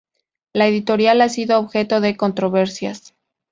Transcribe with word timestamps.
La 0.51 0.65
editorial 0.65 1.21
ha 1.21 1.29
sido 1.29 1.59
objeto 1.59 2.01
de 2.01 2.17
controversias. 2.17 3.13